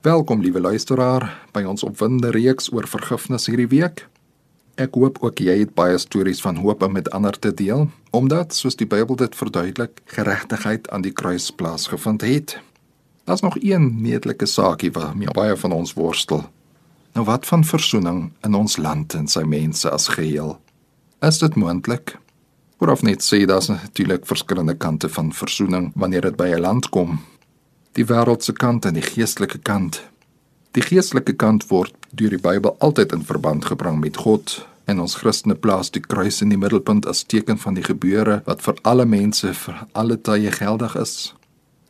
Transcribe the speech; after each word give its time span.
Welkom 0.00 0.40
liewe 0.40 0.60
luisteraar 0.60 1.26
by 1.52 1.60
ons 1.68 1.82
opwindende 1.84 2.30
reeks 2.32 2.70
oor 2.72 2.86
vergifnis 2.88 3.44
hierdie 3.50 3.68
week. 3.68 4.06
Ek 4.80 4.94
hoop 4.96 5.18
ook 5.20 5.42
jy 5.44 5.58
het 5.60 5.74
baie 5.76 5.98
stories 6.00 6.38
van 6.40 6.56
hoop 6.64 6.80
om 6.86 6.94
met 6.96 7.10
ander 7.12 7.36
te 7.36 7.50
deel, 7.52 7.82
omdat 8.16 8.54
soos 8.56 8.78
die 8.80 8.86
Bybel 8.88 9.18
dit 9.20 9.34
verduidelik, 9.36 10.00
geregtigheid 10.08 10.88
aan 10.88 11.04
die 11.04 11.12
kruis 11.12 11.50
plaasgevind 11.52 12.24
het. 12.24 12.54
Daar's 13.28 13.44
nog 13.44 13.58
een 13.60 14.00
netelige 14.00 14.48
saakie 14.48 14.88
waarmee 14.96 15.34
baie 15.36 15.58
van 15.60 15.76
ons 15.76 15.92
worstel. 15.92 16.46
Nou 17.12 17.26
wat 17.28 17.44
van 17.46 17.60
versoening 17.60 18.30
in 18.40 18.56
ons 18.56 18.78
land 18.80 19.18
en 19.18 19.28
sy 19.28 19.42
mense 19.44 19.90
as 19.92 20.08
geheel? 20.14 20.56
Is 21.20 21.42
dit 21.44 21.60
moontlik? 21.60 22.16
Vooraf 22.80 23.04
net 23.04 23.20
sê 23.20 23.42
daar's 23.44 23.68
natuurlik 23.68 24.24
verskillende 24.24 24.78
kante 24.80 25.12
van 25.12 25.28
versoening 25.28 25.92
wanneer 25.92 26.30
dit 26.30 26.40
by 26.40 26.48
'n 26.56 26.64
land 26.64 26.88
kom 26.88 27.20
die 27.98 28.06
wêreldse 28.06 28.52
kant 28.54 28.86
en 28.86 28.94
die 28.94 29.04
geestelike 29.04 29.58
kant. 29.66 30.00
Die 30.76 30.84
geestelike 30.84 31.34
kant 31.34 31.66
word 31.70 31.94
deur 32.14 32.30
die 32.30 32.42
Bybel 32.42 32.76
altyd 32.78 33.14
in 33.16 33.26
verband 33.26 33.66
gebring 33.66 33.98
met 34.02 34.20
God 34.22 34.60
en 34.90 35.02
ons 35.02 35.16
Christene 35.18 35.56
plaas 35.58 35.90
die 35.94 36.02
kruis 36.02 36.40
in 36.42 36.52
die 36.54 36.58
middelpunt 36.58 37.06
as 37.10 37.24
teken 37.26 37.58
van 37.58 37.76
die 37.78 37.86
gebeure 37.86 38.40
wat 38.46 38.62
vir 38.62 38.78
alle 38.86 39.06
mense 39.06 39.50
vir 39.64 39.84
alle 39.92 40.18
tye 40.18 40.52
geldig 40.54 40.94
is. 40.98 41.34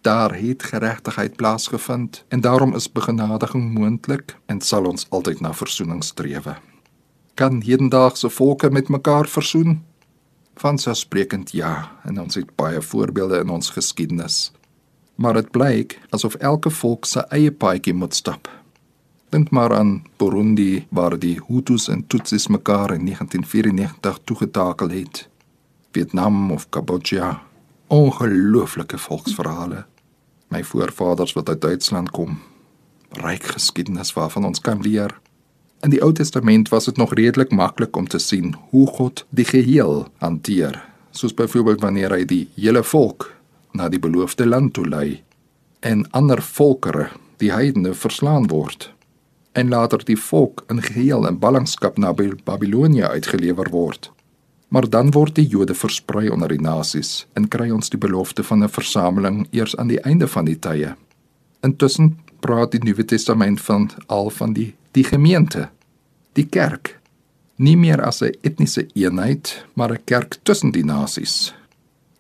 Daar 0.05 0.33
het 0.37 0.65
geregtigheid 0.73 1.37
plaasgevind 1.37 2.23
en 2.33 2.41
daarom 2.41 2.73
is 2.77 2.89
begenadiging 2.89 3.69
moontlik 3.75 4.37
en 4.49 4.61
sal 4.65 4.89
ons 4.89 5.07
altyd 5.11 5.41
na 5.45 5.53
verzoening 5.53 6.01
strewe. 6.05 6.57
Kan 7.37 7.61
hedendaagse 7.65 8.31
volke 8.33 8.71
met 8.71 8.89
mekaar 8.89 9.29
versoen? 9.29 9.83
Vanselfsprekend 10.61 11.53
ja, 11.57 11.93
en 12.05 12.21
ons 12.21 12.35
het 12.37 12.49
baie 12.57 12.81
voorbeelde 12.81 13.41
in 13.45 13.53
ons 13.53 13.71
geskiedenis 13.77 14.51
maar 15.21 15.37
dit 15.37 15.51
blyk 15.51 15.99
asof 16.17 16.35
elke 16.41 16.71
volk 16.73 17.05
sy 17.05 17.21
eie 17.37 17.53
paadjie 17.53 17.93
moet 17.93 18.17
stap. 18.17 18.49
Dink 19.31 19.51
maar 19.53 19.75
aan 19.77 20.01
Burundi 20.19 20.87
waar 20.89 21.19
die 21.21 21.37
Hutus 21.47 21.89
en 21.93 22.07
Tutsis 22.07 22.49
mekaar 22.49 22.95
in 22.95 23.05
1994 23.05 24.19
toegetakel 24.25 24.89
het. 24.91 25.29
Vietnam 25.93 26.51
of 26.51 26.69
Kambodja, 26.69 27.43
ongelooflike 27.87 28.99
volksverhale. 28.99 29.85
My 30.49 30.65
voorvaders 30.65 31.35
wat 31.37 31.49
uit 31.49 31.61
Duitsland 31.61 32.11
kom, 32.11 32.39
ryk 33.21 33.45
geskiedenis 33.53 34.15
waarvan 34.17 34.49
ons 34.49 34.61
kan 34.61 34.81
leer. 34.81 35.13
In 35.85 35.93
die 35.93 36.01
Ou 36.03 36.13
Testament 36.13 36.73
was 36.73 36.89
dit 36.89 36.97
nog 36.97 37.13
redelik 37.15 37.53
maklik 37.53 37.97
om 37.97 38.09
te 38.09 38.19
sien 38.19 38.55
hoe 38.71 38.87
God 38.87 39.27
die 39.31 39.45
geheel 39.45 40.09
hanteer, 40.19 40.81
soos 41.11 41.35
byvoorbeeld 41.35 41.85
wanneer 41.85 42.17
hy 42.17 42.25
die 42.25 42.47
hele 42.57 42.83
volk 42.83 43.29
na 43.73 43.89
die 43.89 43.99
beloofde 43.99 44.47
land 44.47 44.73
toe 44.73 44.87
lei 44.89 45.23
en 45.81 46.05
ander 46.11 46.43
volkere, 46.43 47.09
die 47.37 47.53
heidene 47.53 47.95
verslaan 47.95 48.49
word 48.49 48.91
en 49.53 49.69
later 49.69 50.05
die 50.05 50.17
volk 50.17 50.65
in 50.71 50.83
geheel 50.83 51.27
in 51.27 51.39
ballingskap 51.39 51.99
na 51.99 52.13
Babilonie 52.15 53.05
uitgelewer 53.05 53.71
word. 53.71 54.11
Maar 54.69 54.87
dan 54.91 55.11
word 55.11 55.35
die 55.35 55.47
Jode 55.47 55.75
versprei 55.75 56.29
onder 56.31 56.49
die 56.49 56.63
nasies 56.63 57.27
en 57.35 57.49
kry 57.51 57.71
ons 57.75 57.91
die 57.91 57.99
belofte 57.99 58.43
van 58.47 58.63
'n 58.63 58.69
versameling 58.69 59.47
eers 59.51 59.77
aan 59.77 59.89
die 59.89 60.01
einde 60.01 60.29
van 60.29 60.45
die 60.45 60.59
tye. 60.59 60.95
Intussen 61.63 62.19
praat 62.41 62.71
die 62.71 62.81
Nuwe 62.85 63.05
Testament 63.05 63.61
van 63.61 63.91
al 64.07 64.31
van 64.31 64.53
die 64.53 64.75
die 64.93 65.05
gemeente, 65.05 65.69
die 66.33 66.47
kerk, 66.47 67.01
nie 67.57 67.77
meer 67.77 68.03
as 68.03 68.23
'n 68.23 68.35
etniese 68.43 68.87
eenheid, 68.95 69.67
maar 69.75 69.93
'n 69.93 70.05
kerk 70.05 70.39
tussen 70.43 70.71
die 70.71 70.85
nasies, 70.85 71.55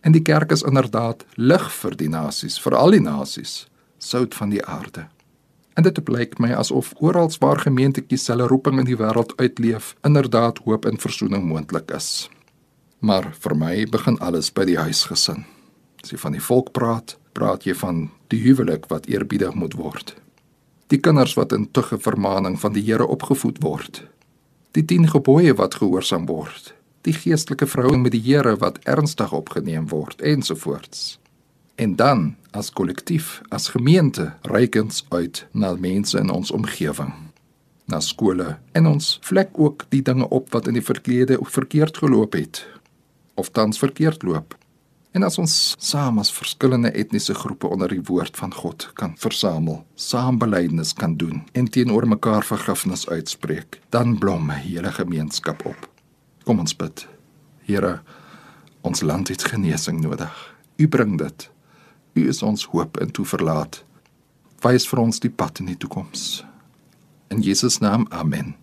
En 0.01 0.13
die 0.13 0.23
kerk 0.23 0.53
is 0.53 0.63
inderdaad 0.65 1.25
lig 1.37 1.67
vir 1.73 1.97
die 1.97 2.09
nasies, 2.09 2.57
vir 2.61 2.77
al 2.77 2.97
die 2.97 3.03
nasies, 3.05 3.67
sout 4.01 4.35
van 4.35 4.53
die 4.53 4.63
aarde. 4.65 5.07
En 5.77 5.85
dit 5.85 6.01
blyk 6.05 6.39
my 6.41 6.55
asof 6.57 6.95
oral 7.05 7.31
waar 7.41 7.61
gemeentetjies 7.61 8.27
hulle 8.33 8.49
roeping 8.49 8.81
in 8.81 8.89
die 8.89 8.97
wêreld 8.97 9.37
uitleef, 9.37 9.95
inderdaad 10.05 10.63
hoop 10.65 10.89
en 10.89 11.01
verzoening 11.01 11.45
moontlik 11.49 11.93
is. 11.97 12.31
Maar 13.01 13.31
vir 13.45 13.57
my 13.57 13.75
begin 13.93 14.19
alles 14.21 14.51
by 14.53 14.65
die 14.69 14.79
huisgesin. 14.81 15.45
As 16.03 16.13
jy 16.13 16.19
van 16.21 16.37
die 16.37 16.45
volk 16.45 16.73
praat, 16.77 17.17
praat 17.37 17.69
jy 17.69 17.77
van 17.77 18.09
die 18.33 18.41
huwelik 18.45 18.89
wat 18.89 19.09
eerbiedig 19.09 19.55
moet 19.55 19.77
word. 19.77 20.17
Die 20.89 20.99
kinders 20.99 21.37
wat 21.37 21.53
in 21.53 21.69
tugge 21.71 22.01
vermaaning 22.01 22.59
van 22.61 22.73
die 22.73 22.83
Here 22.83 23.07
opgevoed 23.07 23.61
word. 23.63 24.03
Die 24.73 24.85
10 24.85 25.13
gebooie 25.13 25.55
wat 25.55 25.77
gehoorsaam 25.79 26.27
word 26.27 26.75
die 27.07 27.15
geestelike 27.17 27.67
verhouding 27.67 28.03
met 28.03 28.13
die 28.13 28.23
Here 28.25 28.57
wat 28.61 28.79
ernstig 28.85 29.33
opgeneem 29.33 29.89
word 29.89 30.21
ensovoorts. 30.21 31.19
En 31.81 31.97
dan 31.97 32.35
as 32.53 32.71
kollektief, 32.71 33.41
as 33.49 33.71
gemeente, 33.73 34.33
reik 34.43 34.77
ons 34.77 35.05
uit 35.09 35.47
na 35.53 35.73
mense 35.75 36.19
in 36.19 36.31
ons 36.31 36.51
omgewing, 36.51 37.13
na 37.89 38.01
skole 38.05 38.59
en 38.77 38.87
ons 38.87 39.19
vlek 39.25 39.57
ook 39.57 39.87
die 39.89 40.03
dinge 40.05 40.29
op 40.29 40.53
wat 40.53 40.69
in 40.69 40.77
die 40.77 40.85
verlede 40.85 41.39
verkeerd 41.41 41.97
geloop 42.03 42.37
het 42.37 42.67
of 43.41 43.49
tans 43.57 43.79
verkeerd 43.79 44.23
loop. 44.23 44.57
En 45.11 45.25
as 45.27 45.39
ons 45.43 45.55
saam 45.83 46.21
as 46.23 46.31
verskillende 46.31 46.93
etniese 46.95 47.35
groepe 47.35 47.67
onder 47.67 47.91
die 47.91 48.03
woord 48.07 48.37
van 48.39 48.53
God 48.55 48.91
kan 48.95 49.17
versamel, 49.19 49.81
saam 49.95 50.39
belydenis 50.39 50.93
kan 50.95 51.17
doen 51.17 51.43
en 51.53 51.67
teenoor 51.67 52.07
mekaar 52.07 52.47
vergifnis 52.47 53.09
uitspreek, 53.09 53.81
dan 53.91 54.19
blom 54.19 54.51
'n 54.51 54.63
hele 54.69 54.93
gemeenskap 54.93 55.67
op. 55.67 55.90
Kom 56.51 56.59
ons 56.59 56.73
bid. 56.75 57.05
Here, 57.63 58.01
ons 58.83 59.05
land 59.07 59.29
het 59.31 59.45
genesing 59.47 60.01
nodig. 60.03 60.33
U 60.83 60.89
bring 60.91 61.13
dit. 61.21 61.45
U 62.19 62.25
is 62.27 62.43
ons 62.43 62.65
hoop 62.73 62.99
en 62.99 63.13
toeverlaat. 63.15 63.79
Wys 64.67 64.89
vir 64.91 64.99
ons 64.99 65.23
die 65.23 65.31
pad 65.31 65.63
in 65.63 65.71
die 65.71 65.79
toekoms. 65.79 66.43
In 67.31 67.39
Jesus 67.47 67.79
naam. 67.79 68.09
Amen. 68.11 68.57